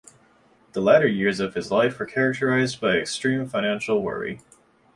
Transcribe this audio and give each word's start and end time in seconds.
The 0.71 0.81
latter 0.81 1.05
years 1.05 1.39
of 1.39 1.53
his 1.53 1.69
life 1.69 1.99
were 1.99 2.07
characterized 2.07 2.81
by 2.81 2.95
extreme 2.97 3.47
financial 3.47 4.01
worry. 4.01 4.41